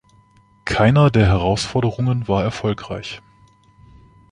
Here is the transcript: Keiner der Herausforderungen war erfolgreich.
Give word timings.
Keiner 0.65 1.11
der 1.11 1.27
Herausforderungen 1.27 2.27
war 2.27 2.41
erfolgreich. 2.41 3.21